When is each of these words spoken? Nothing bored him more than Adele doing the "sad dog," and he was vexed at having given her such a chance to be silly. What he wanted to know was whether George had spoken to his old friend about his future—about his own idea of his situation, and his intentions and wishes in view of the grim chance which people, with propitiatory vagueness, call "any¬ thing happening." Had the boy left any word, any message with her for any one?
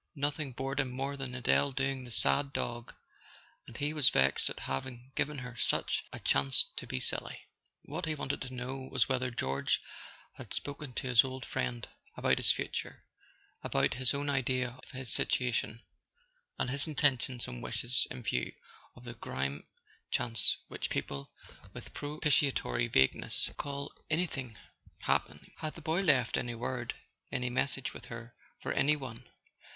Nothing 0.15 0.51
bored 0.53 0.79
him 0.79 0.89
more 0.89 1.15
than 1.15 1.35
Adele 1.35 1.73
doing 1.73 2.03
the 2.05 2.09
"sad 2.09 2.53
dog," 2.53 2.95
and 3.67 3.77
he 3.77 3.93
was 3.93 4.09
vexed 4.09 4.49
at 4.49 4.61
having 4.61 5.11
given 5.15 5.37
her 5.37 5.55
such 5.55 6.03
a 6.11 6.19
chance 6.19 6.65
to 6.77 6.87
be 6.87 6.99
silly. 6.99 7.39
What 7.83 8.07
he 8.07 8.15
wanted 8.15 8.41
to 8.41 8.53
know 8.55 8.89
was 8.91 9.07
whether 9.07 9.29
George 9.29 9.79
had 10.37 10.55
spoken 10.55 10.93
to 10.93 11.07
his 11.07 11.23
old 11.23 11.45
friend 11.45 11.87
about 12.17 12.39
his 12.39 12.51
future—about 12.51 13.93
his 13.93 14.15
own 14.15 14.27
idea 14.27 14.71
of 14.83 14.89
his 14.89 15.13
situation, 15.13 15.83
and 16.57 16.71
his 16.71 16.87
intentions 16.87 17.47
and 17.47 17.61
wishes 17.61 18.07
in 18.09 18.23
view 18.23 18.53
of 18.95 19.03
the 19.03 19.13
grim 19.13 19.67
chance 20.09 20.57
which 20.67 20.89
people, 20.89 21.31
with 21.73 21.93
propitiatory 21.93 22.87
vagueness, 22.87 23.51
call 23.57 23.93
"any¬ 24.09 24.27
thing 24.27 24.57
happening." 25.01 25.51
Had 25.57 25.75
the 25.75 25.79
boy 25.81 26.01
left 26.01 26.37
any 26.39 26.55
word, 26.55 26.95
any 27.31 27.51
message 27.51 27.93
with 27.93 28.05
her 28.05 28.33
for 28.59 28.71
any 28.73 28.95
one? 28.95 29.29